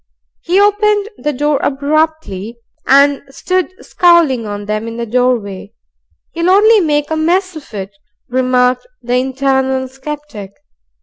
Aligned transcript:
He 0.41 0.59
opened 0.59 1.09
the 1.19 1.31
door 1.31 1.59
abruptly 1.61 2.57
and 2.87 3.21
stood 3.29 3.69
scowling 3.85 4.47
on 4.47 4.65
them 4.65 4.87
in 4.87 4.97
the 4.97 5.05
doorway. 5.05 5.73
"You'll 6.33 6.49
only 6.49 6.79
make 6.79 7.11
a 7.11 7.15
mess 7.15 7.55
of 7.55 7.71
it," 7.75 7.91
remarked 8.27 8.87
the 9.03 9.13
internal 9.17 9.87
sceptic. 9.87 10.53